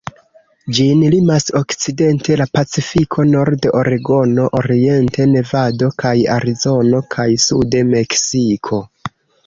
[0.77, 8.87] Ĝin limas okcidente la Pacifiko, norde Oregono, oriente Nevado kaj Arizono, kaj sude Meksiko.